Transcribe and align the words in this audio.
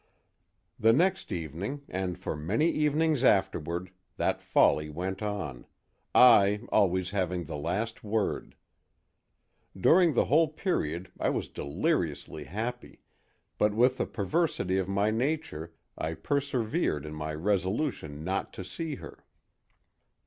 "The 0.79 0.93
next 0.93 1.31
evening, 1.31 1.83
and 1.87 2.17
for 2.17 2.35
many 2.35 2.67
evenings 2.71 3.23
afterward, 3.23 3.91
that 4.17 4.41
folly 4.41 4.89
went 4.89 5.21
on, 5.21 5.67
I 6.15 6.61
always 6.69 7.11
having 7.11 7.43
'the 7.43 7.57
last 7.57 8.03
word.' 8.03 8.55
During 9.79 10.15
the 10.15 10.25
whole 10.25 10.47
period 10.47 11.11
I 11.19 11.29
was 11.29 11.49
deliriously 11.49 12.45
happy, 12.45 13.01
but 13.59 13.75
with 13.75 13.97
the 13.97 14.07
perversity 14.07 14.79
of 14.79 14.87
my 14.89 15.11
nature 15.11 15.71
I 15.95 16.15
persevered 16.15 17.05
in 17.05 17.13
my 17.13 17.35
resolution 17.35 18.23
not 18.23 18.53
to 18.53 18.63
see 18.63 18.95
her. 18.95 19.23